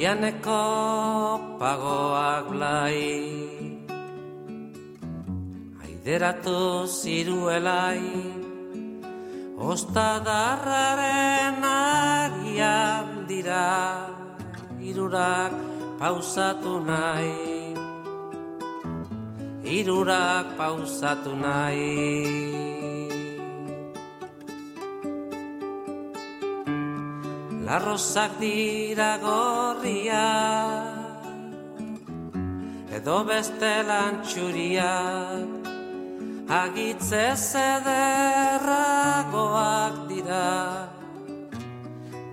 Ianeko 0.00 0.64
pagoak 1.60 2.48
blai 2.48 3.04
Aideratu 5.84 6.88
ziruelai 6.88 8.00
Ostadarraren 9.60 11.60
agian 11.60 13.28
dira 13.28 14.08
Irurak 14.80 15.52
pausatu 16.00 16.80
nahi. 16.80 17.76
Irurak 19.68 20.56
pausatu 20.56 21.36
nahi 21.36 22.69
Larrozak 27.70 28.32
dira 28.42 29.14
gorria 29.22 30.26
Edo 32.90 33.18
beste 33.28 33.72
lantxuria. 33.90 34.94
Agitze 36.62 37.26
zederragoak 37.50 37.94
dira 40.10 40.50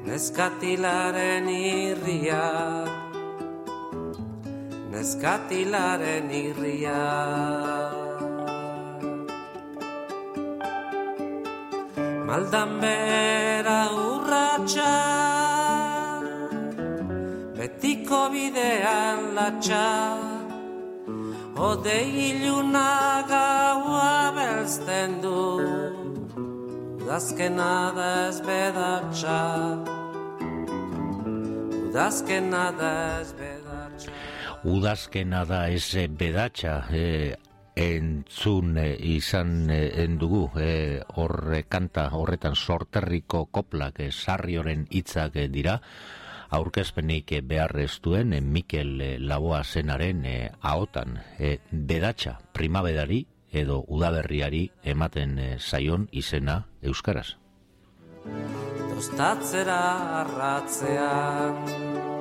Neskatilaren 0.08 1.48
irria 1.54 2.48
Neskatilaren 4.90 6.27
irria 6.41 7.05
Maldan 12.26 12.71
bera 12.82 13.80
urratxa 14.68 14.93
Betiko 17.57 18.21
bidean 18.34 19.35
latxa 19.35 19.87
Ode 21.57 21.99
iluna 22.29 23.24
gaua 23.29 24.32
belzten 24.35 25.21
du. 25.24 25.41
Udazkena 27.01 27.93
da 27.96 28.27
ez 28.27 28.41
bedatxa 28.41 29.40
Udazkena 31.87 32.65
da 32.79 33.21
ez 33.21 33.31
bedatxa 33.40 34.12
Udazkena 34.63 35.46
da 35.46 35.68
ez 35.70 35.96
bedatxa 36.20 36.84
eh, 36.91 37.35
entzun 37.78 38.78
e, 38.82 38.96
izan 39.16 39.70
e, 39.70 40.04
endugu 40.04 40.50
e, 40.58 41.02
horre 41.16 41.64
kanta 41.70 42.10
horretan 42.18 42.56
sorterriko 42.56 43.46
koplak 43.54 44.02
e, 44.02 44.12
sarrioren 44.12 44.88
hitzak 44.90 45.38
dira 45.54 45.78
aurkezpenik 46.50 47.32
e, 47.32 47.42
beharrez 47.42 48.00
duen 48.02 48.34
Mikel 48.52 48.98
Laboa 49.28 49.64
zenaren 49.64 50.26
e, 50.26 50.38
ahotan 50.62 51.20
e, 51.38 51.58
bedatxa 51.72 52.40
primabedari 52.54 53.26
edo 53.52 53.84
udaberriari 53.88 54.68
ematen 54.84 55.38
e, 55.40 55.50
zaion 55.60 56.08
izena 56.12 56.66
Euskaraz. 56.82 57.38
Tostatzera 58.90 59.82
arratzean 60.24 62.16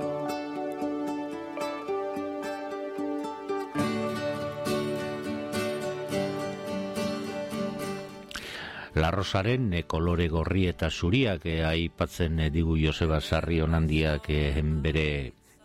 Larrosaren 8.96 9.72
e, 9.76 9.82
kolore 9.84 10.28
gorri 10.32 10.66
eta 10.70 10.88
zuriak 10.90 11.44
e, 11.44 11.58
aipatzen 11.68 12.40
e, 12.40 12.50
digu 12.50 12.78
Joseba 12.80 13.20
Sarri 13.20 13.60
onandiak 13.60 14.30
e, 14.32 14.62
bere 14.62 15.08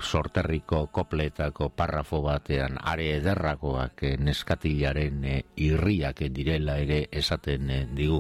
sorterriko 0.02 0.88
kopletako 0.92 1.70
parrafo 1.78 2.20
batean 2.26 2.76
are 2.82 3.06
ederrakoak 3.22 4.04
e, 4.04 4.12
neskatilaren 4.20 5.24
e, 5.24 5.38
irriak 5.64 6.26
direla 6.36 6.76
ere 6.84 7.06
esaten 7.12 7.72
digu 7.96 8.20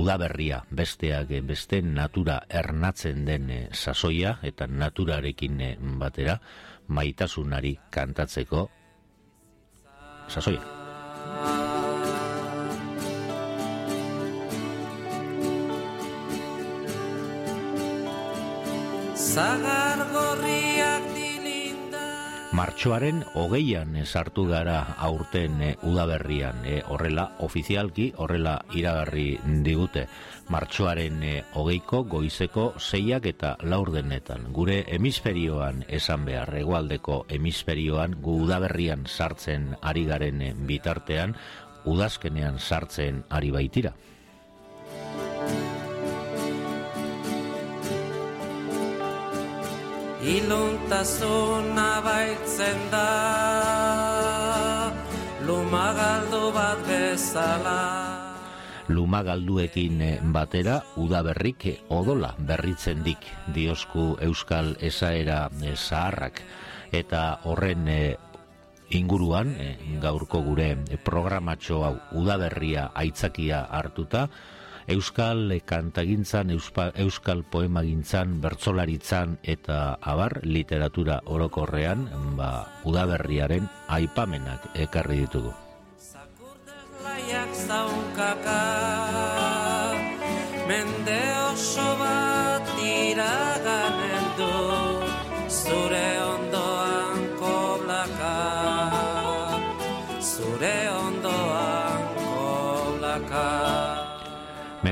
udaberria 0.00 0.62
besteak 0.70 1.34
beste 1.44 1.82
natura 1.82 2.40
ernatzen 2.48 3.26
den 3.28 3.52
sasoia 3.72 4.38
eta 4.42 4.66
naturarekin 4.66 5.60
batera 6.00 6.40
maitasunari 6.88 7.76
kantatzeko 7.92 8.68
sasoia. 10.28 11.57
Zagar 19.38 20.00
gorriak 20.10 21.04
Martxoaren 22.58 23.20
hogeian 23.38 23.92
sartu 24.02 24.48
gara 24.48 24.96
aurten 25.06 25.60
e, 25.62 25.68
udaberrian 25.86 26.64
e, 26.66 26.80
horrela 26.90 27.28
ofizialki 27.46 28.08
horrela 28.18 28.56
iragarri 28.74 29.28
digute. 29.62 30.08
Martxoaren 30.50 31.22
e, 31.22 31.36
hogeiko 31.54 32.02
goizeko 32.16 32.66
zeiak 32.80 33.30
eta 33.30 33.54
laurdenetan 33.62 34.50
gure 34.58 34.80
hemisferioan 34.90 35.84
esan 36.00 36.26
behar 36.26 36.50
egualdeko 36.64 37.22
hemisferioan 37.30 38.18
gu 38.18 38.40
udaberrian 38.48 39.06
sartzen 39.06 39.76
ari 39.92 40.08
garen 40.10 40.42
bitartean 40.66 41.38
udazkenean 41.86 42.58
sartzen 42.58 43.22
ari 43.30 43.54
baitira 43.54 43.94
Iluntasuna 50.28 52.02
baitzen 52.04 52.80
da. 52.92 53.04
Lumagaldu 55.48 56.50
bat 56.52 56.82
bezala. 56.84 57.80
Lumagalduekin 58.92 60.04
batera 60.32 60.82
udaberrik 61.00 61.64
odola 61.88 62.34
berritzen 62.36 63.00
dik 63.08 63.24
diosku 63.56 64.18
euskal 64.28 64.74
esaera 64.84 65.48
zaharrak. 65.72 66.44
Eta 66.92 67.40
horren 67.48 67.88
eh, 67.88 68.16
inguruan 69.00 69.56
eh, 69.56 69.76
gaurko 70.00 70.44
gure 70.44 70.74
programatxo 71.08 71.82
hau 71.88 71.96
udaberria 72.20 72.90
aitzakia 72.92 73.64
hartuta 73.64 74.28
Euskal 74.88 75.52
kantagintzan, 75.68 76.48
Euskal 76.48 77.42
poemagintzan, 77.44 78.40
bertsolaritzan 78.40 79.36
eta 79.44 79.98
abar 80.00 80.40
literatura 80.48 81.20
orokorrean, 81.28 82.06
ba, 82.40 82.64
udaberriaren 82.88 83.68
aipamenak 83.92 84.64
ekarri 84.80 85.26
ditugu. 85.26 85.52
Mende 90.68 91.20
oso 91.52 92.07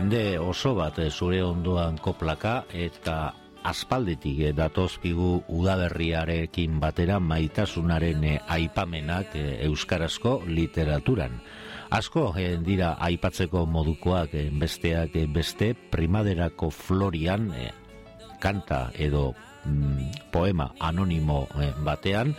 Mende 0.07 0.39
oso 0.39 0.71
bat 0.79 1.01
eh, 1.03 1.09
zure 1.11 1.41
ondoan 1.43 1.97
koplaka 1.99 2.61
eta 2.71 3.33
aspaldetik 3.67 4.37
eh, 4.39 4.53
datozkigu 4.55 5.31
udaberriarekin 5.51 6.77
batera 6.79 7.17
maitasunaren 7.19 8.23
eh, 8.23 8.37
aipamenak 8.47 9.35
euskarazko 9.67 10.37
literaturan. 10.47 11.35
Asko 11.91 12.29
dira 12.63 12.93
aipatzeko 13.03 13.65
modukoak 13.67 14.39
besteak 14.63 15.19
beste 15.35 15.73
primaderako 15.75 16.71
florian 16.71 17.51
kanta 18.39 18.93
edo 18.95 19.33
mm, 19.65 20.31
poema 20.31 20.71
anonimo 20.79 21.49
batean 21.83 22.37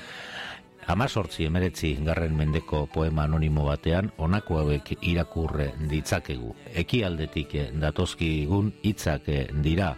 Amazortzi 0.87 1.43
emeretzi 1.43 1.89
garren 1.99 2.35
mendeko 2.39 2.85
poema 2.87 3.25
anonimo 3.27 3.65
batean 3.67 4.07
honako 4.23 4.61
hauek 4.61 4.93
irakurre 5.01 5.73
ditzakegu. 5.91 6.53
Eki 6.79 7.01
aldetik 7.03 7.55
datozki 7.81 8.29
egun 8.45 8.71
hitzak 8.87 9.27
dira 9.65 9.89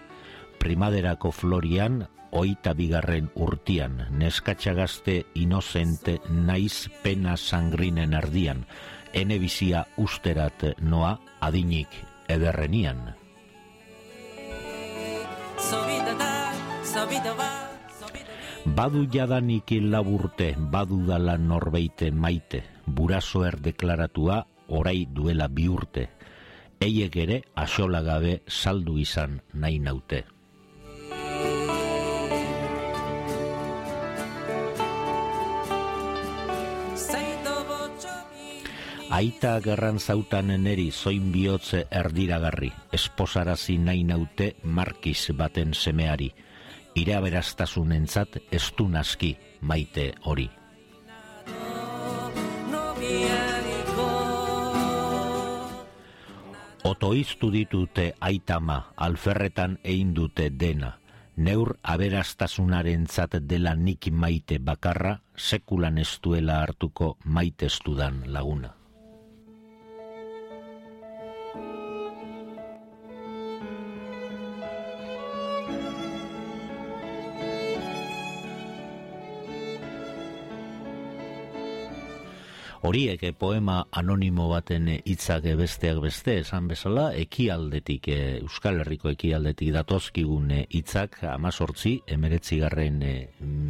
primaderako 0.60 1.32
florian 1.32 2.02
oita 2.34 2.74
bigarren 2.74 3.30
urtian 3.38 4.02
neskatxagazte 4.18 5.20
inozente 5.38 6.18
naiz 6.30 6.90
pena 7.04 7.38
sangrinen 7.38 8.18
ardian 8.18 8.66
ene 9.14 9.40
bizia 9.42 9.86
usterat 9.98 10.72
noa 10.82 11.18
adinik 11.40 12.02
ederrenian. 12.28 13.14
Badu 18.66 19.08
jadanik 19.08 19.72
laburte, 19.80 20.54
badu 20.58 21.06
dala 21.08 21.38
norbeite 21.38 22.12
maite, 22.12 22.64
burasoer 22.86 23.56
deklaratua 23.64 24.44
orai 24.68 25.06
duela 25.08 25.48
bi 25.48 25.68
urte. 25.72 26.10
Eiek 26.80 27.16
ere 27.16 27.38
asola 27.56 28.02
gabe 28.02 28.42
saldu 28.48 28.98
izan 29.00 29.40
nahi 29.54 29.80
naute. 29.80 30.26
Aita 39.10 39.56
gerran 39.64 40.00
zautan 40.00 40.52
eneri 40.52 40.92
zoin 40.92 41.32
bihotze 41.32 41.86
erdiragarri, 41.92 42.70
esposarazi 42.92 43.80
nahi 43.80 44.04
naute 44.04 44.54
markiz 44.64 45.32
baten 45.32 45.74
semeari 45.74 46.34
ire 47.00 47.16
aberaztasun 47.16 47.92
entzat 47.96 48.38
estu 48.52 48.88
naski 48.92 49.36
maite 49.62 50.12
hori. 50.26 50.50
Otoiztu 56.90 57.52
ditute 57.54 58.14
aitama, 58.20 58.80
alferretan 58.98 59.78
egin 59.84 60.14
dute 60.16 60.50
dena, 60.50 60.96
neur 61.38 61.76
aberastasunaren 61.84 63.06
zat 63.08 63.38
dela 63.52 63.76
nik 63.76 64.10
maite 64.12 64.60
bakarra, 64.60 65.20
sekulan 65.36 65.98
estuela 65.98 66.62
hartuko 66.64 67.18
maite 67.26 67.68
estudan 67.68 68.24
laguna. 68.28 68.79
Horiek 82.82 83.24
eh, 83.24 83.34
poema 83.36 83.88
anonimo 83.92 84.48
baten 84.50 84.88
eh, 84.88 85.00
hitzak 85.06 85.46
eh, 85.50 85.56
besteak 85.60 86.00
beste 86.04 86.38
esan 86.44 86.70
bezala 86.72 87.10
ekialdetik 87.20 88.08
Euskal 88.14 88.80
Herriko 88.84 89.12
ekialdetik 89.12 89.74
datozkigun 89.76 90.54
hitzak 90.62 91.20
18 91.24 92.16
19garren 92.16 93.02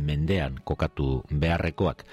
mendean 0.09 0.59
kokatu 0.63 1.23
beharrekoak 1.31 2.05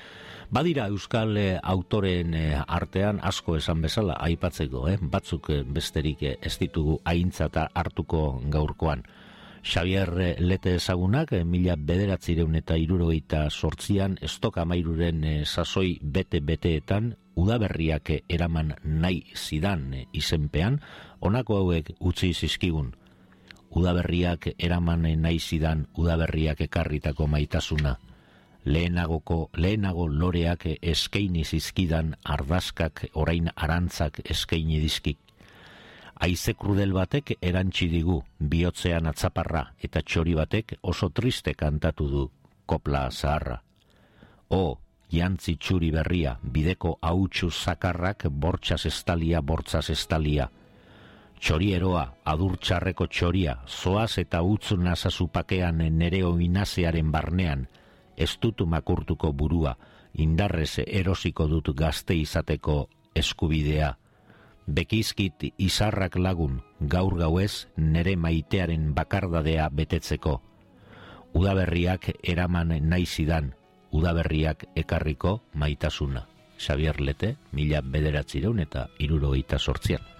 Badira 0.50 0.86
Euskal 0.88 1.36
autoren 1.62 2.36
artean 2.70 3.18
asko 3.18 3.56
esan 3.58 3.80
bezala 3.82 4.14
aipatzeko, 4.22 4.84
eh? 4.92 4.98
batzuk 5.02 5.50
besterik 5.74 6.22
ez 6.22 6.52
ditugu 6.60 7.00
aintzata 7.04 7.66
hartuko 7.74 8.40
gaurkoan. 8.46 9.02
Xavier 9.66 10.36
Lete 10.38 10.76
ezagunak, 10.76 11.32
eh, 11.32 11.44
mila 11.44 11.74
bederatzireun 11.76 12.54
eta 12.54 12.76
irurogeita 12.78 13.48
sortzian, 13.50 14.14
estoka 14.22 14.64
mairuren 14.64 15.24
eh, 15.24 15.44
sasoi 15.44 15.98
bete-beteetan, 16.02 17.16
udaberriak 17.34 18.12
eraman 18.28 18.76
nahi 18.84 19.24
zidan 19.34 19.88
izenpean, 20.12 20.78
honako 21.18 21.58
hauek 21.64 21.90
utzi 21.98 22.30
zizkigun. 22.32 22.94
Udaberriak 23.70 24.52
eraman 24.56 25.02
nahi 25.26 25.42
zidan 25.42 25.88
udaberriak 25.98 26.62
ekarritako 26.70 27.26
maitasuna. 27.26 27.98
Lehenagoko, 28.64 29.50
lehenago 29.56 30.06
loreak 30.06 30.68
eskaini 30.80 31.44
zizkidan 31.44 32.14
ardazkak 32.24 33.08
orain 33.14 33.50
arantzak 33.56 34.22
eskaini 34.30 34.78
dizkik 34.80 35.25
Aize 36.16 36.54
krudel 36.56 36.94
batek 36.96 37.34
erantzi 37.44 37.90
digu 37.92 38.22
bihotzean 38.40 39.06
atzaparra 39.10 39.62
eta 39.84 40.00
txori 40.00 40.34
batek 40.38 40.78
oso 40.92 41.10
triste 41.12 41.52
kantatu 41.54 42.06
du 42.08 42.22
kopla 42.64 43.10
zaharra. 43.10 43.58
O, 44.48 44.78
jantzi 45.12 45.56
txuri 45.60 45.90
berria, 45.92 46.38
bideko 46.42 46.96
hautsu 47.02 47.50
zakarrak 47.50 48.28
bortxaz 48.30 48.86
estalia, 48.86 49.42
bortzaz 49.42 49.90
estalia. 49.90 50.48
Txori 51.36 51.74
eroa, 51.76 52.06
adur 52.24 52.56
txarreko 52.56 53.06
txoria, 53.12 53.58
zoaz 53.68 54.16
eta 54.18 54.40
utzu 54.42 54.78
nazazupakean 54.80 55.84
nere 55.98 56.22
oinazearen 56.24 57.12
barnean, 57.12 57.66
ez 58.16 58.32
dutu 58.40 58.64
makurtuko 58.66 59.34
burua, 59.36 59.76
indarrez 60.14 60.78
erosiko 60.86 61.46
dut 61.46 61.74
gazte 61.76 62.16
izateko 62.16 62.86
eskubidea 63.14 63.92
bekizkit 64.66 65.44
izarrak 65.58 66.16
lagun 66.16 66.60
gaur 66.80 67.16
gauez 67.18 67.66
nere 67.76 68.16
maitearen 68.16 68.92
bakardadea 68.94 69.68
betetzeko. 69.70 70.40
Udaberriak 71.34 72.10
eraman 72.22 72.74
nahi 72.88 73.06
zidan, 73.06 73.52
udaberriak 73.92 74.66
ekarriko 74.74 75.40
maitasuna. 75.54 76.26
Xavier 76.58 77.00
Lete, 77.00 77.36
mila 77.52 77.82
bederatzireun 77.82 78.60
eta 78.64 78.88
irurogeita 78.98 79.58
sortzian. 79.58 80.15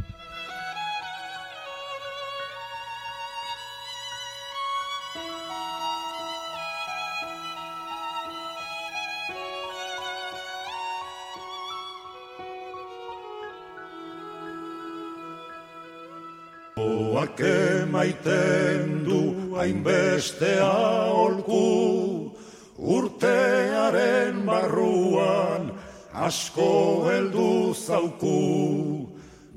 Maiten 17.97 19.05
du 19.05 19.21
hainbeste 19.57 20.61
aholku. 20.61 22.33
Urtearen 22.79 24.45
barruan 24.45 25.73
asko 26.13 27.09
heldu 27.09 27.75
zauku. 27.75 29.09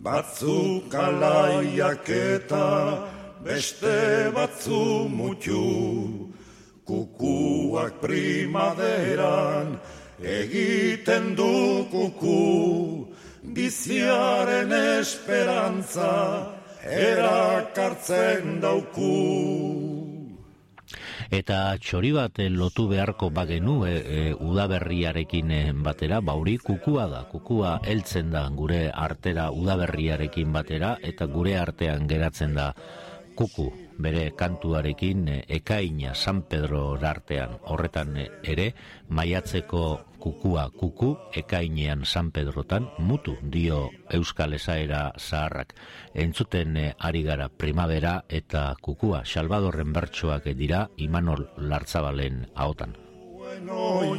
Batzuk 0.02 0.94
alaiak 0.96 2.10
eta 2.10 2.68
beste 3.44 4.32
batzu 4.36 5.10
mutxu. 5.18 5.66
Kukuak 6.88 8.00
primaderan 8.02 9.80
egiten 10.24 11.36
du 11.36 11.86
kuku. 11.92 13.06
Biziaren 13.56 14.72
esperantza 14.72 16.59
erakartzen 16.84 18.60
dauku. 18.62 19.14
Eta 21.30 21.76
txori 21.78 22.10
bat 22.16 22.40
eh, 22.42 22.48
lotu 22.50 22.88
beharko 22.90 23.30
bagenu 23.30 23.84
e, 23.86 23.92
e, 23.94 24.22
udaberriarekin 24.34 25.52
batera, 25.86 26.22
bauri 26.26 26.58
kukua 26.58 27.06
da, 27.12 27.22
kukua 27.30 27.76
heltzen 27.86 28.32
da 28.34 28.48
gure 28.50 28.88
artera 28.90 29.52
udaberriarekin 29.52 30.50
batera, 30.56 30.96
eta 31.04 31.28
gure 31.30 31.54
artean 31.60 32.08
geratzen 32.10 32.58
da 32.58 32.72
kuku 33.40 33.70
bere 34.04 34.32
kantuarekin 34.36 35.28
e, 35.32 35.38
ekaina 35.48 36.12
San 36.12 36.44
Pedro 36.44 37.00
artean 37.00 37.56
horretan 37.72 38.18
ere 38.44 38.74
maiatzeko 39.08 39.84
kukua 40.20 40.70
kuku 40.76 41.16
ekainean 41.32 42.04
San 42.04 42.32
Pedrotan 42.36 42.90
mutu 43.00 43.38
dio 43.42 43.90
Euskal 44.12 44.54
Esaera 44.54 45.14
zaharrak. 45.18 45.74
Entzuten 46.14 46.78
eh, 46.78 46.94
ari 47.00 47.24
gara 47.24 47.48
primavera 47.50 48.26
eta 48.28 48.76
kukua 48.82 49.24
Salvadorren 49.26 49.94
bertsoak 49.96 50.52
dira 50.60 50.90
Imanol 50.98 51.48
Lartzabalen 51.58 52.48
ahotan. 52.56 52.98
Bueno, 53.40 54.16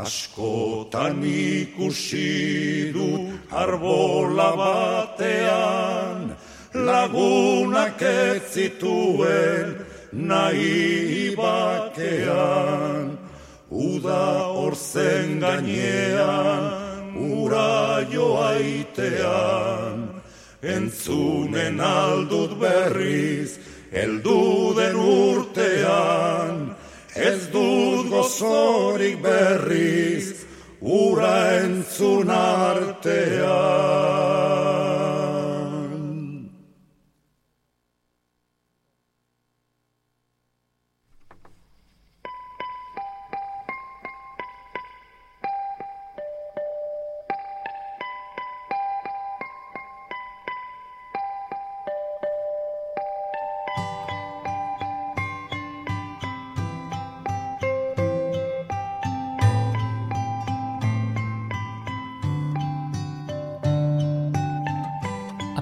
Askotan 0.00 1.20
ikusi 1.24 2.88
du 2.94 3.08
arbola 3.52 4.50
batean, 4.60 6.32
lagunak 6.72 8.00
ez 8.00 8.40
zituen 8.54 9.76
nahi 10.12 11.36
bakean, 11.36 13.18
uda 13.68 14.24
orzen 14.64 15.38
gainean, 15.44 16.64
ura 17.36 18.00
joaitean, 18.14 19.96
entzunen 20.62 21.80
aldut 21.80 22.56
berriz, 22.62 23.58
elduden 23.92 24.96
urtean, 24.96 26.70
ez 27.14 27.48
dut 27.52 28.10
gozorik 28.10 29.20
berriz, 29.22 30.46
ura 30.80 31.60
entzun 31.60 32.30
artean. 32.30 33.89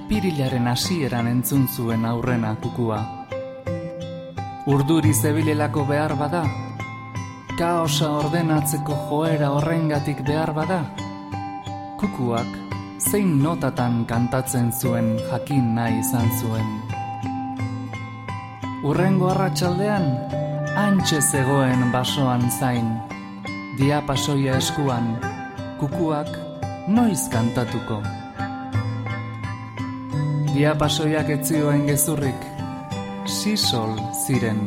Apirilaren 0.08 0.64
hasieran 0.68 1.26
entzun 1.28 1.66
zuen 1.68 2.06
aurrena 2.08 2.54
kukua. 2.56 2.98
Urduri 4.72 5.10
zebilelako 5.12 5.82
behar 5.84 6.14
bada, 6.16 6.40
kaosa 7.58 8.08
ordenatzeko 8.16 8.94
joera 9.10 9.50
horrengatik 9.52 10.22
behar 10.24 10.54
bada? 10.56 10.78
Kukuak 12.00 12.48
zein 13.10 13.34
notatan 13.42 14.06
kantatzen 14.08 14.70
zuen 14.72 15.10
jakin 15.26 15.74
nahi 15.74 15.98
izan 16.00 16.32
zuen. 16.40 16.70
Urrengo 18.88 19.28
arratsaldean 19.34 20.06
antxe 20.86 21.20
zegoen 21.20 21.92
basoan 21.92 22.46
zain, 22.48 22.94
diapasoia 23.76 24.56
eskuan, 24.56 25.12
kukuak 25.76 26.32
noiz 26.88 27.28
kantatuko. 27.28 28.00
Diapasoiak 30.58 31.28
etzioen 31.30 31.84
gezurrik, 31.86 32.46
sisol 33.30 33.92
ziren 34.24 34.64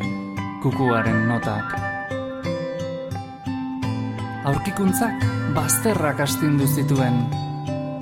kukuaren 0.63 1.17
notak. 1.27 1.73
Aurkikuntzak 4.47 5.25
bazterrak 5.57 6.21
astindu 6.23 6.63
zituen, 6.63 7.17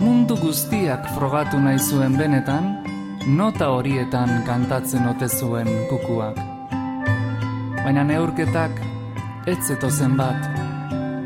mundu 0.03 0.37
guztiak 0.37 1.07
frogatu 1.15 1.57
nahi 1.63 1.79
zuen 1.81 2.13
benetan, 2.19 2.67
nota 3.39 3.71
horietan 3.73 4.43
kantatzen 4.45 5.09
ote 5.09 5.25
zuen 5.25 5.71
kukuak. 5.89 6.37
Baina 7.79 8.03
neurketak 8.11 8.77
ez 9.49 9.57
zetozen 9.65 10.13
bat, 10.21 10.45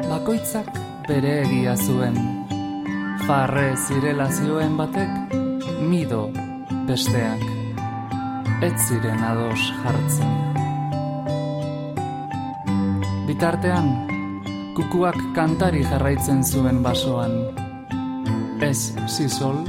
bakoitzak 0.07 0.71
bere 1.11 1.41
egia 1.41 1.75
zuen. 1.75 2.15
Farre 3.27 3.67
zirela 3.75 4.31
zioen 4.31 4.79
batek, 4.79 5.35
mido 5.91 6.23
besteak 6.87 7.41
ez 8.63 8.73
ziren 8.87 9.23
ados 9.23 9.59
jartzen. 9.83 10.31
Bitartean, 13.27 13.89
kukuak 14.75 15.17
kantari 15.35 15.83
jarraitzen 15.83 16.43
zuen 16.43 16.83
basoan. 16.83 17.35
Ez 18.63 18.93
sisol, 19.11 19.63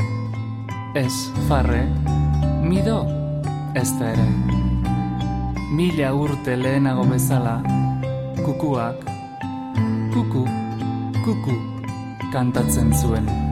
ez 0.95 1.13
farre, 1.49 1.85
mido 2.63 3.03
ez 3.75 3.89
da 3.99 4.13
ere. 4.15 4.27
Mila 5.75 6.13
urte 6.15 6.55
lehenago 6.57 7.07
bezala, 7.11 7.57
kukuak, 8.45 9.03
kuku, 10.15 10.45
kuku, 11.25 11.57
kantatzen 12.31 12.95
zuen. 12.95 13.44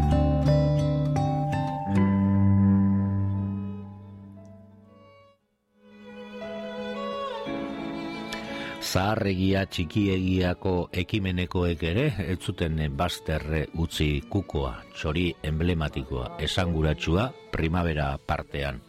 Zaharregia 8.93 9.63
txikiegiako 9.73 10.73
ekimenekoek 11.03 11.83
ere 11.89 12.05
ez 12.27 12.37
zuten 12.45 12.77
basterre 12.97 13.63
utzi 13.81 14.21
kukoa, 14.29 14.75
txori 14.93 15.31
emblematikoa, 15.49 16.35
esanguratsua 16.45 17.31
primavera 17.55 18.11
partean. 18.27 18.83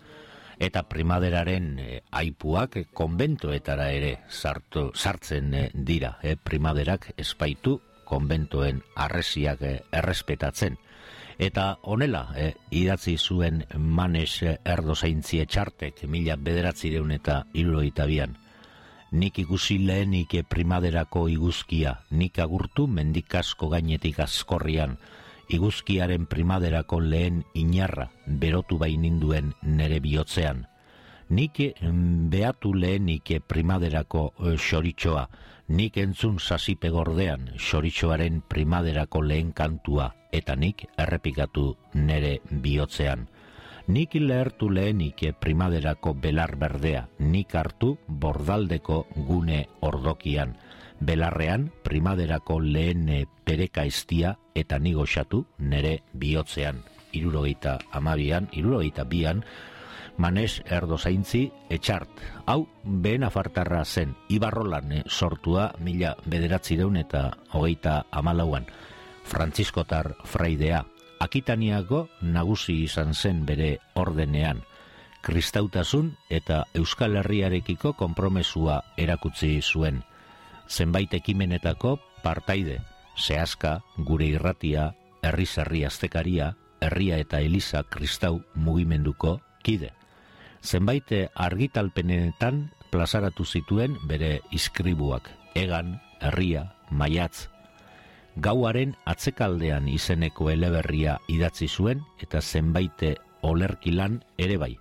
Eta 0.59 0.83
primaveraren 0.89 1.69
eh, 1.79 2.01
aipuak 2.19 2.77
konbentoetara 2.93 3.87
ere 3.95 4.11
sartu, 4.29 4.89
sartzen 4.93 5.53
eh, 5.53 5.65
dira, 5.73 6.17
eh, 6.21 6.35
primaverak 6.35 7.13
espaitu 7.17 7.79
konbentoen 8.07 8.83
arresiak 8.95 9.63
eh, 9.63 9.79
errespetatzen. 9.91 10.77
Eta 11.39 11.77
honela, 11.81 12.27
eh, 12.35 12.53
idatzi 12.71 13.15
zuen 13.17 13.63
manes 13.79 14.43
erdo 14.43 14.95
zaintzi 14.95 15.39
etxartek 15.47 16.05
mila 16.11 16.35
bederatzi 16.35 16.91
deun 16.91 17.15
eta 17.15 17.45
iloita 17.53 18.05
bian 18.05 18.42
nik 19.13 19.37
ikusi 19.37 19.77
lehenik 19.77 20.33
primaderako 20.49 21.27
iguzkia, 21.29 21.99
nik 22.17 22.39
agurtu 22.41 22.87
mendikasko 22.89 23.69
gainetik 23.69 24.19
azkorrian, 24.25 24.97
iguzkiaren 25.53 26.25
primaderako 26.25 26.99
lehen 26.99 27.43
inarra 27.53 28.07
berotu 28.25 28.79
baininduen 28.81 29.53
nere 29.61 29.99
bihotzean. 30.01 30.65
Nik 31.29 31.61
behatu 32.33 32.73
lehenik 32.73 33.35
primaderako 33.47 34.25
e, 34.33 34.57
xoritxoa, 34.57 35.27
nik 35.69 35.97
entzun 36.01 36.39
sasipe 36.39 36.89
gordean 36.89 37.51
xoritxoaren 37.57 38.41
primaderako 38.49 39.21
lehen 39.21 39.53
kantua, 39.53 40.09
eta 40.31 40.55
nik 40.55 40.87
errepikatu 40.97 41.69
nere 41.93 42.39
bihotzean 42.49 43.27
nik 43.87 44.15
lehertu 44.15 44.69
lehenik 44.69 45.25
primaderako 45.39 46.13
belar 46.13 46.55
berdea, 46.55 47.07
nik 47.19 47.55
hartu 47.55 47.97
bordaldeko 48.07 49.07
gune 49.15 49.67
ordokian, 49.81 50.55
belarrean 50.99 51.71
primaderako 51.83 52.59
lehen 52.59 53.27
pereka 53.43 53.83
estia 53.85 54.37
eta 54.55 54.79
nigoxatu 54.79 55.45
nere 55.57 56.03
bihotzean, 56.13 56.83
irurogeita 57.11 57.79
amabian, 57.91 58.49
irurogeita 58.53 59.03
bian, 59.03 59.43
Manes 60.13 60.61
erdo 60.69 60.97
zaintzi 60.97 61.47
etxart. 61.73 62.09
Hau, 62.45 62.67
behen 62.83 63.23
afartarra 63.25 63.81
zen, 63.83 64.13
Ibarrolan 64.29 64.91
sortua 65.09 65.71
mila 65.79 66.13
bederatzi 66.29 66.77
deun 66.77 66.99
eta 67.01 67.31
hogeita 67.49 68.03
amalauan. 68.11 68.67
Frantziskotar 69.25 70.13
fraidea, 70.29 70.83
Akitaniako 71.23 72.09
nagusi 72.35 72.81
izan 72.83 73.13
zen 73.15 73.45
bere 73.47 73.77
ordenean, 73.95 74.57
kristautasun 75.23 76.09
eta 76.27 76.65
Euskal 76.75 77.15
Herriarekiko 77.21 77.93
konpromesua 77.95 78.81
erakutsi 78.99 79.53
zuen. 79.61 80.01
Zenbait 80.67 81.13
ekimenetako 81.15 81.93
partaide, 82.25 82.81
zehazka, 83.15 83.77
gure 83.97 84.27
irratia, 84.35 84.89
herri 85.23 85.47
zerri 85.47 85.85
aztekaria, 85.87 86.49
herria 86.83 87.21
eta 87.23 87.39
eliza 87.39 87.85
kristau 87.87 88.41
mugimenduko 88.55 89.37
kide. 89.63 89.93
Zenbait 90.59 91.07
argitalpenetan 91.47 92.65
plazaratu 92.91 93.45
zituen 93.45 93.95
bere 94.11 94.41
iskribuak, 94.51 95.31
egan, 95.55 96.01
herria, 96.19 96.73
maiatz, 96.91 97.52
gauaren 98.41 98.95
atzekaldean 99.05 99.87
izeneko 99.87 100.49
eleberria 100.49 101.17
idatzi 101.27 101.67
zuen 101.67 102.01
eta 102.21 102.41
zenbaite 102.41 103.15
olerkilan 103.41 104.21
ere 104.37 104.57
bai. 104.57 104.77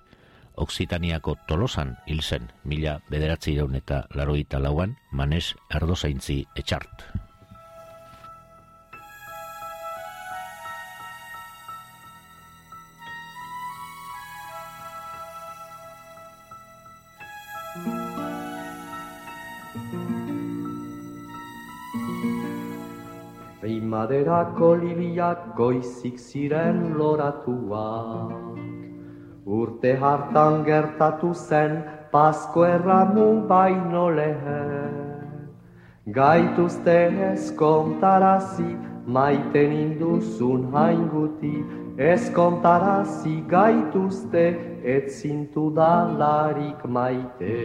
Oksitaniako 0.63 1.37
tolosan 1.49 1.97
hil 2.07 2.23
zen, 2.23 2.51
mila 2.65 3.01
bederatzi 3.11 3.57
eta 3.57 4.07
laroita 4.15 4.59
lauan, 4.59 4.97
manez 5.11 5.55
erdozaintzi 5.75 6.45
etxart. 6.57 7.32
Primaderako 24.43 24.75
liliak 24.81 25.57
goizik 25.57 26.19
ziren 26.19 26.99
loratuak. 26.99 28.59
Urte 29.47 29.97
hartan 30.01 30.65
gertatu 30.65 31.33
zen 31.33 31.85
pasko 32.11 32.65
erramu 32.65 33.47
baino 33.49 34.09
lehen. 34.11 35.49
Gaituzte 36.13 36.97
ez 37.31 37.53
kontarazi 37.57 38.77
maiten 39.07 39.73
induzun 39.73 40.73
hainguti, 40.73 41.65
ez 41.97 42.31
kontarazi 42.35 43.45
gaituzte 43.49 44.47
ez 44.83 45.21
zintu 45.21 45.71
dalarik 45.71 46.85
maite. 46.85 47.59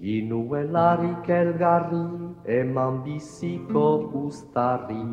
Inuelarik 0.00 1.28
elgarri 1.28 2.27
eman 2.48 3.04
biziko 3.04 4.10
ustarri. 4.24 5.04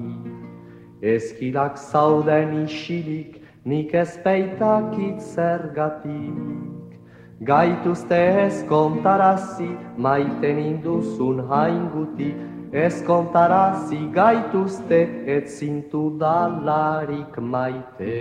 Ezkilak 1.01 1.77
zauden 1.77 2.63
isilik, 2.63 3.41
nik 3.65 3.93
ezpeitak 3.93 4.95
itzergatik. 4.97 6.95
Gaituzte 7.41 8.15
ez 8.45 8.63
kontarazi, 8.69 9.69
maiten 9.97 10.57
induzun 10.57 11.39
hainguti, 11.49 12.31
ez 12.71 13.03
kontarazi 13.03 13.99
gaituzte, 14.13 15.01
ez 15.27 15.59
zintu 15.59 16.17
dalarik 16.19 17.35
maite. 17.37 18.15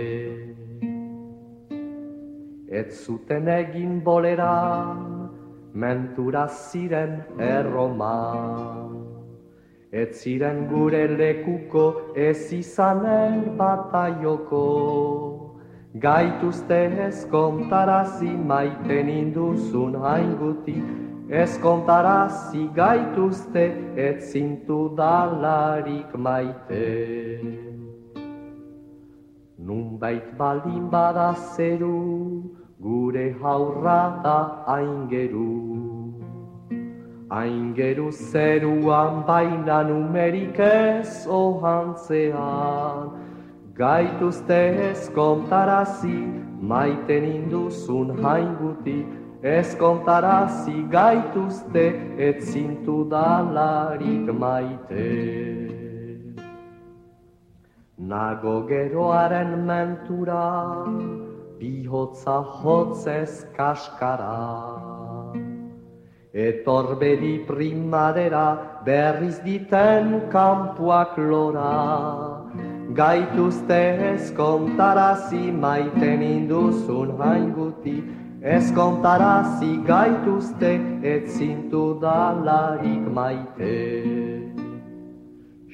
Ez 2.67 3.05
zuten 3.05 3.47
egin 3.47 4.01
boleran, 4.03 5.29
mentura 5.73 6.47
ziren 6.47 7.23
erroman. 7.39 8.84
Ez 9.95 10.11
ziren 10.19 10.67
gure 10.67 11.07
lekuko 11.07 11.85
ez 12.27 12.51
izanen 12.51 13.57
bataioko, 13.57 14.65
gaituzte 16.05 16.79
ez 17.07 17.23
kontarazi 17.31 18.33
maiten 18.51 19.09
induzun 19.09 19.95
hainguti, 20.03 20.77
Ez 21.29 21.57
kontarazi 21.57 22.69
gaituzte, 22.75 23.73
ez 23.97 24.31
zintu 24.31 24.93
dalarik 24.95 26.13
maite. 26.13 27.41
Nunbait 29.57 30.37
baldin 30.37 30.85
bada 30.91 31.33
zeru, 31.55 32.43
gure 32.79 33.33
haurra 33.41 34.21
da 34.23 34.37
aingeru. 34.67 35.84
Aingeru 37.29 38.11
zeruan 38.11 39.25
baina 39.27 39.81
numerik 39.83 40.59
ez 40.59 41.27
ohantzean, 41.27 43.09
gaituzte 43.73 44.61
ez 44.89 45.09
kontarazi, 45.09 46.21
maiten 46.61 47.23
induzun 47.23 48.17
haingutik, 48.23 49.25
Ez 49.45 49.75
kontarazi 49.77 50.87
gaituzte, 50.89 51.83
ez 52.17 52.49
zintu 52.49 53.03
dalarik 53.09 54.31
maite. 54.33 55.05
Nago 57.97 58.55
geroaren 58.65 59.53
mentura, 59.67 60.47
bihotza 61.59 62.41
hotzez 62.41 63.45
kaskara. 63.53 64.94
Etorbedi 66.35 67.45
primadera, 67.47 68.81
berriz 68.83 69.39
diten 69.45 70.29
kampuak 70.31 71.15
lora. 71.17 72.51
Gaituzte 72.93 73.81
ez 74.11 74.31
kontarazi 74.35 75.51
maiten 75.51 76.21
induzun 76.21 77.15
hainguti, 77.21 78.03
Ez 78.45 78.71
kontarazi 78.77 79.81
gaituzte, 79.87 80.75
ez 81.01 81.37
zintu 81.37 81.97
dalarik 81.99 83.05
maite. 83.17 83.77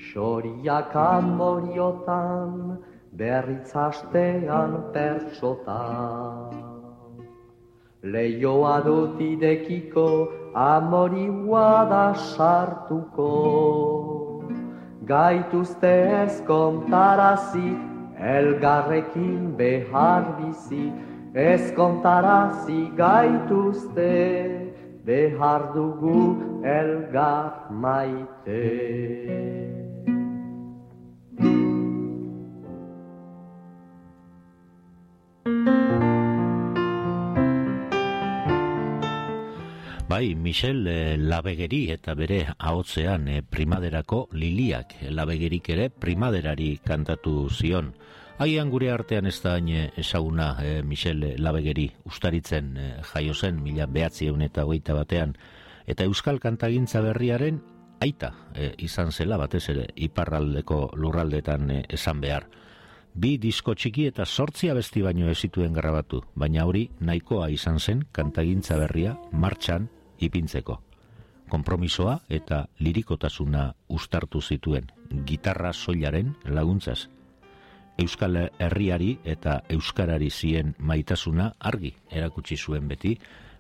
Xoriak 0.08 0.96
amoriotan, 0.96 2.80
berritzastean 3.12 4.78
pertsotan. 4.94 6.56
Leioa 8.04 8.78
dut 8.88 9.20
idekiko, 9.20 10.08
amorioa 10.56 11.90
da 11.90 12.14
sartuko. 12.14 13.30
Gaituzte 15.06 15.94
ez 16.24 16.42
kontarazi, 16.48 17.78
elgarrekin 18.18 19.58
behar 19.58 20.24
bizi, 20.38 20.92
Ez 21.34 21.72
kontarazi 21.76 22.92
gaituzte, 22.98 24.76
behar 25.06 25.72
dugu 25.74 26.36
elgar 26.62 27.72
maite. 27.72 29.81
Bai, 40.22 40.36
Michel 40.36 40.86
eh, 40.86 41.18
Labegeri 41.18 41.88
eta 41.90 42.14
bere 42.14 42.44
ahotzean 42.54 43.24
eh, 43.28 43.40
primaderako 43.42 44.28
liliak 44.38 44.92
Labegerik 45.10 45.70
ere 45.74 45.88
primaderari 45.90 46.76
kantatu 46.86 47.48
zion. 47.50 47.88
Haian 48.38 48.70
gure 48.70 48.92
artean 48.94 49.26
ez 49.26 49.40
da 49.42 49.56
hain 49.58 49.72
esaguna 49.98 50.52
eh, 50.62 50.84
Michel 50.86 51.24
Labegeri 51.42 51.88
ustaritzen 52.06 52.78
eh, 52.78 52.90
jaio 53.02 53.34
zen 53.34 53.64
mila 53.64 53.88
behatzi 53.88 54.28
eta 54.46 54.64
hogeita 54.64 54.94
batean 54.94 55.34
eta 55.88 56.04
Euskal 56.04 56.40
Kantagintza 56.40 57.02
berriaren 57.02 57.58
aita 58.00 58.36
eh, 58.54 58.76
izan 58.78 59.12
zela 59.12 59.38
batez 59.38 59.70
ere 59.70 59.88
iparraldeko 59.96 60.92
lurraldetan 60.98 61.72
eh, 61.72 61.86
esan 61.90 62.22
behar. 62.22 62.46
Bi 63.16 63.40
disko 63.40 63.74
txiki 63.74 64.06
eta 64.06 64.26
sortzi 64.26 64.70
abesti 64.70 65.02
baino 65.02 65.32
ez 65.32 65.40
zituen 65.40 65.74
grabatu, 65.74 66.22
baina 66.36 66.68
hori 66.68 66.92
nahikoa 67.00 67.50
izan 67.50 67.80
zen 67.80 68.06
kantagintza 68.12 68.78
berria 68.78 69.18
martxan 69.32 69.90
ipintzeko. 70.22 70.80
Kompromisoa 71.52 72.22
eta 72.30 72.66
lirikotasuna 72.80 73.66
ustartu 73.90 74.42
zituen 74.42 74.92
gitarra 75.28 75.74
soilaren 75.74 76.36
laguntzaz. 76.46 77.10
Euskal 78.00 78.38
Herriari 78.60 79.18
eta 79.26 79.62
Euskarari 79.70 80.30
zien 80.30 80.76
maitasuna 80.80 81.52
argi 81.60 81.94
erakutsi 82.10 82.58
zuen 82.58 82.88
beti 82.88 83.18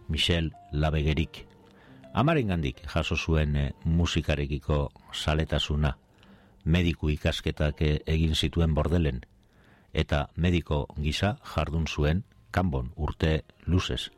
Michel 0.07 0.51
Labegerik. 0.71 1.45
Amaren 2.13 2.47
gandik 2.47 2.81
jaso 2.93 3.15
zuen 3.15 3.55
e, 3.55 3.71
musikarekiko 3.85 4.91
saletasuna, 5.13 5.93
mediku 6.63 7.09
ikasketak 7.09 7.81
eh, 7.81 7.99
egin 8.05 8.35
zituen 8.35 8.73
bordelen, 8.75 9.21
eta 9.93 10.27
mediko 10.35 10.85
gisa 10.97 11.37
jardun 11.53 11.87
zuen 11.87 12.23
kanbon 12.51 12.91
urte 12.95 13.43
luzez. 13.65 14.11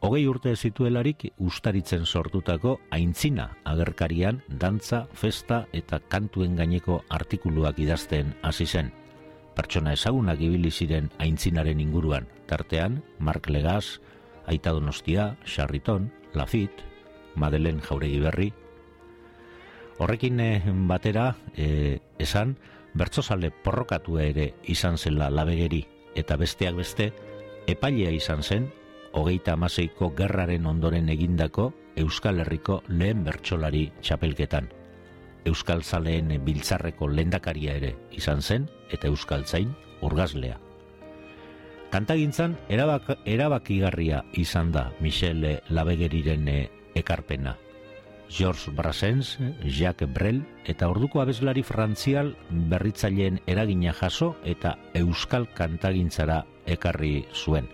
Hogei 0.00 0.26
urte 0.28 0.54
zituelarik 0.56 1.26
ustaritzen 1.38 2.06
sortutako 2.06 2.78
aintzina 2.90 3.50
agerkarian 3.64 4.40
dantza, 4.48 5.06
festa 5.12 5.66
eta 5.72 6.00
kantuen 6.08 6.56
gaineko 6.56 7.02
artikuluak 7.08 7.78
idazten 7.78 8.32
hasi 8.42 8.66
zen 8.66 8.90
pertsona 9.60 9.92
ezagunak 9.92 10.40
ibili 10.40 10.70
ziren 10.70 11.10
aintzinaren 11.20 11.80
inguruan, 11.82 12.24
tartean 12.48 13.02
Mark 13.18 13.50
Legaz, 13.50 14.00
Aita 14.46 14.72
Donostia, 14.72 15.36
Charriton, 15.44 16.10
Lafitte, 16.32 16.82
Madeleine 17.34 17.82
Jauregi 17.84 18.20
Berri. 18.20 18.52
Horrekin 20.00 20.40
eh, 20.40 20.62
batera, 20.88 21.34
e, 21.54 22.00
esan, 22.18 22.56
bertzozale 22.96 23.50
porrokatu 23.50 24.16
ere 24.18 24.54
izan 24.64 24.96
zela 24.96 25.28
labegeri, 25.30 25.84
eta 26.16 26.40
besteak 26.40 26.80
beste, 26.80 27.10
epailea 27.68 28.14
izan 28.16 28.42
zen, 28.42 28.70
hogeita 29.12 29.54
amaseiko 29.54 30.12
gerraren 30.16 30.66
ondoren 30.66 31.08
egindako 31.08 31.72
Euskal 31.96 32.40
Herriko 32.40 32.82
lehen 32.88 33.24
bertsolari 33.24 33.90
txapelketan. 34.00 34.70
Euskal 35.44 35.82
Zaleen 35.82 36.32
biltzarreko 36.44 37.08
lendakaria 37.08 37.76
ere 37.80 37.94
izan 38.12 38.42
zen, 38.42 38.68
eta 38.90 39.08
Euskal 39.08 39.46
Zain 39.46 39.72
urgazlea. 40.02 40.58
Kantagintzan 41.90 42.54
erabak, 42.70 43.16
erabakigarria 43.26 44.22
izan 44.38 44.70
da 44.70 44.90
Michele 45.00 45.58
Labegeriren 45.68 46.46
eh, 46.48 46.68
ekarpena. 46.94 47.56
George 48.30 48.70
Brassens, 48.70 49.38
Jacques 49.64 50.06
Brel 50.06 50.44
eta 50.70 50.86
orduko 50.88 51.18
abeslari 51.20 51.64
frantzial 51.66 52.36
berritzaileen 52.70 53.40
eragina 53.50 53.92
jaso 53.92 54.36
eta 54.44 54.76
Euskal 54.94 55.48
kantagintzara 55.58 56.44
ekarri 56.78 57.24
zuen. 57.34 57.66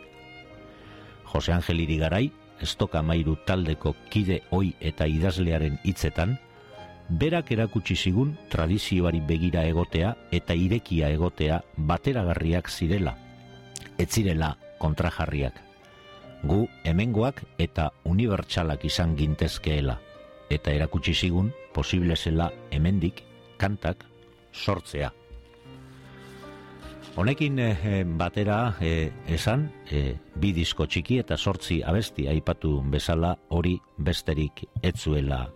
Jose 1.26 1.52
Angel 1.52 1.80
Irigarai, 1.80 2.30
estoka 2.62 3.02
mairu 3.02 3.36
taldeko 3.46 3.94
kide 4.10 4.40
oi 4.50 4.74
eta 4.80 5.06
idazlearen 5.06 5.78
hitzetan, 5.84 6.36
berak 7.08 7.52
erakutsi 7.52 7.96
zigun 7.96 8.36
tradizioari 8.50 9.20
begira 9.20 9.64
egotea 9.66 10.14
eta 10.32 10.54
irekia 10.54 11.10
egotea 11.14 11.60
bateragarriak 11.76 12.70
zirela, 12.70 13.16
ez 13.98 14.08
zirela 14.10 14.56
kontrajarriak. 14.78 15.60
Gu 16.46 16.66
hemengoak 16.84 17.42
eta 17.58 17.90
unibertsalak 18.04 18.84
izan 18.84 19.16
gintezkeela, 19.16 20.00
eta 20.50 20.72
erakutsi 20.72 21.14
zigun 21.14 21.52
posible 21.74 22.16
zela 22.16 22.50
hemendik 22.70 23.22
kantak 23.58 24.04
sortzea. 24.52 25.12
Honekin 27.16 27.58
eh, 27.58 28.04
batera 28.04 28.76
eh, 28.80 29.10
esan, 29.32 29.70
eh, 29.88 30.18
bi 30.36 30.50
disko 30.52 30.84
txiki 30.84 31.16
eta 31.22 31.38
sortzi 31.40 31.78
abesti 31.80 32.26
aipatu 32.28 32.82
bezala 32.92 33.30
hori 33.48 33.78
besterik 33.96 34.66
etzuela 34.84 35.46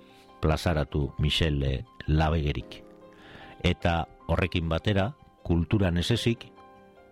plazaratu 0.40 1.10
Michel 1.18 1.60
Labegerik. 2.06 2.80
Eta 3.60 4.06
horrekin 4.32 4.72
batera, 4.72 5.10
kulturan 5.44 6.00
esesik, 6.00 6.48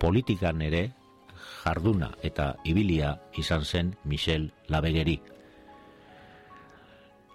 politikan 0.01 0.65
ere 0.65 0.95
jarduna 1.63 2.15
eta 2.25 2.55
ibilia 2.65 3.19
izan 3.37 3.69
zen 3.69 3.97
Michel 4.05 4.49
Labegeri. 4.73 5.21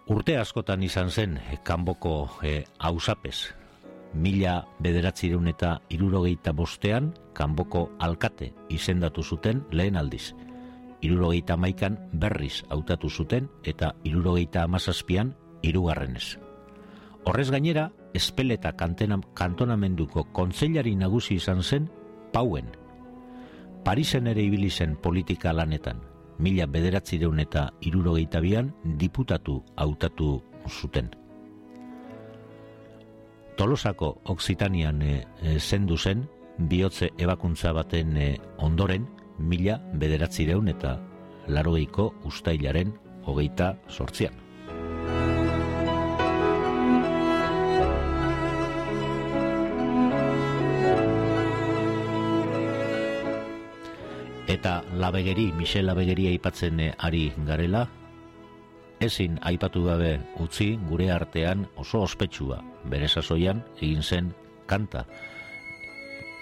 Urte 0.10 0.41
askotan 0.41 0.82
izan 0.82 1.12
zen 1.12 1.38
kanboko 1.63 2.39
e, 2.41 2.63
hausapez. 2.80 3.54
Mila 4.13 4.67
bederatzireun 4.80 5.47
eta 5.49 5.82
irurogeita 5.89 6.54
bostean 6.54 7.13
kanboko 7.34 7.89
alkate 7.99 8.54
izendatu 8.69 9.23
zuten 9.23 9.63
lehen 9.71 9.97
aldiz. 9.97 10.36
Irurogeita 11.02 11.58
maikan 11.58 11.97
berriz 12.13 12.63
hautatu 12.69 13.10
zuten 13.10 13.49
eta 13.63 13.95
irurogeita 14.04 14.63
amazazpian 14.63 15.34
irugarrenez. 15.63 16.38
Horrez 17.26 17.49
gainera, 17.52 17.91
espeleta 18.13 18.73
kantonamenduko 18.78 20.26
kontzeilari 20.32 20.95
nagusi 20.95 21.36
izan 21.36 21.63
zen 21.63 21.89
Pauen. 22.34 22.69
Parisen 23.84 24.28
ere 24.28 24.43
ibili 24.43 24.69
zen 24.69 24.95
politika 24.95 25.54
lanetan. 25.54 26.13
mila 26.39 26.65
bederatzireun 26.65 27.39
eta 27.39 27.69
irurogeita 27.82 28.39
bian 28.41 28.73
diputatu 28.97 29.63
hautatu 29.78 30.41
zuten. 30.67 31.23
Tolosako 33.58 34.22
Oksitanian 34.26 35.02
e, 35.02 35.26
zendu 35.60 35.98
zen, 35.98 36.26
bihotze 36.58 37.12
ebakuntza 37.18 37.74
baten 37.74 38.18
e, 38.18 38.30
ondoren, 38.58 39.06
mila 39.38 39.80
bederatzireun 40.00 40.70
eta 40.74 40.98
larogeiko 41.48 42.13
ustailaren 42.26 42.94
hogeita 43.26 43.74
sortzian. 43.89 44.34
Eta 54.48 54.84
labegeri, 55.00 55.52
Michel 55.58 55.88
labegeri 55.88 56.28
aipatzen 56.34 56.80
eh, 56.80 56.92
ari 56.98 57.32
garela, 57.48 57.88
ezin 59.02 59.39
aipatu 59.42 59.84
gabe 59.88 60.20
utzi 60.39 60.76
gure 60.89 61.10
artean 61.12 61.66
oso 61.82 62.04
ospetsua 62.06 62.62
bere 62.89 63.08
sasoian 63.08 63.63
egin 63.80 64.04
zen 64.04 64.32
kanta. 64.67 65.06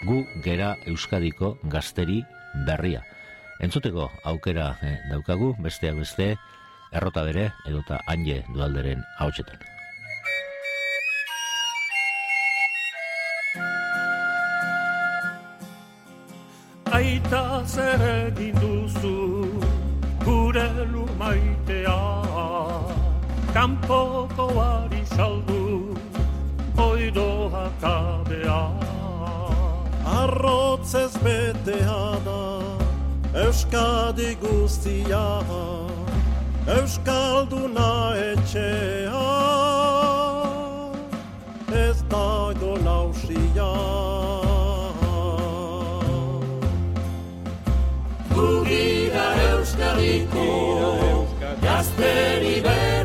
Gu 0.06 0.23
gera 0.43 0.75
Euskadiko 0.89 1.58
gazteri 1.63 2.21
berria. 2.67 3.04
Entzuteko 3.62 4.10
aukera 4.25 4.71
eh, 4.82 4.97
daukagu, 5.12 5.54
besteak 5.62 5.99
beste, 6.01 6.34
errota 6.91 7.23
bere, 7.27 7.51
edota 7.69 7.99
anje 8.10 8.41
dualderen 8.56 9.04
hautsetan. 9.19 9.62
Aita 16.91 17.63
zer 17.65 18.01
egin 18.10 18.58
duzu 18.60 19.15
gure 20.25 20.67
lur 20.91 21.13
maitea 21.21 21.99
Kampoko 23.54 24.47
ari 24.63 25.01
saldu 25.15 25.61
akabea 27.82 28.70
Arrotzez 30.06 31.13
betea 31.24 32.20
da 32.26 32.62
Euskadi 33.34 34.38
guztia 34.41 35.41
Euskalduna 36.67 38.13
etxea. 38.15 39.30
Ez 41.74 42.04
dago 42.10 42.76
lausia 42.86 43.72
Gugira 48.34 49.28
Euskadiko 49.52 50.48
Gazteri 51.62 52.62
berria 52.62 53.01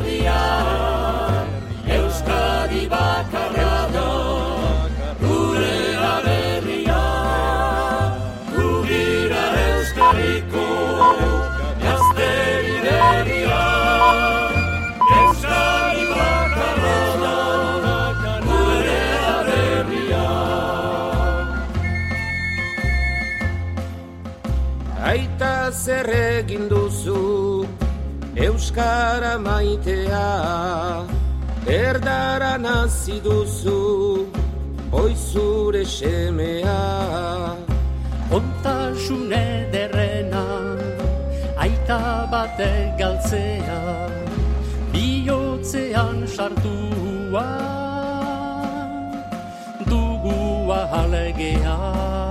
zer 25.97 26.09
egin 26.13 26.67
duzu? 26.69 27.65
Euskara 28.35 29.37
maitea 29.37 30.27
Erdara 31.65 32.57
nazi 32.57 33.19
duzu 33.25 34.27
Oizure 34.91 35.83
semea. 35.85 36.77
Ontasun 38.37 39.33
ederrena 39.33 40.45
Aita 41.65 41.99
bate 42.31 42.71
galtzea 42.99 43.81
Biotzean 44.93 46.27
sartua 46.27 47.49
Dugu 49.89 50.71
ahalegea 50.79 52.26